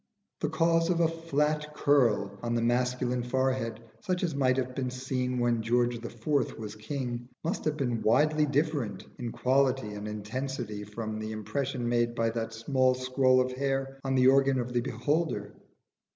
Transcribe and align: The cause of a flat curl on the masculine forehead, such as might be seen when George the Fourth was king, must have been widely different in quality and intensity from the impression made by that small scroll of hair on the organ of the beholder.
The 0.39 0.49
cause 0.49 0.89
of 0.89 0.99
a 0.99 1.07
flat 1.07 1.75
curl 1.75 2.35
on 2.41 2.55
the 2.55 2.61
masculine 2.63 3.21
forehead, 3.21 3.81
such 4.01 4.23
as 4.23 4.33
might 4.33 4.75
be 4.75 4.89
seen 4.89 5.37
when 5.37 5.61
George 5.61 5.99
the 6.01 6.09
Fourth 6.09 6.57
was 6.57 6.73
king, 6.75 7.29
must 7.43 7.65
have 7.65 7.77
been 7.77 8.01
widely 8.01 8.47
different 8.47 9.05
in 9.19 9.31
quality 9.31 9.93
and 9.93 10.07
intensity 10.07 10.83
from 10.85 11.19
the 11.19 11.31
impression 11.31 11.87
made 11.87 12.15
by 12.15 12.31
that 12.31 12.51
small 12.53 12.95
scroll 12.95 13.39
of 13.39 13.51
hair 13.51 13.99
on 14.03 14.15
the 14.15 14.25
organ 14.25 14.59
of 14.59 14.73
the 14.73 14.81
beholder. 14.81 15.53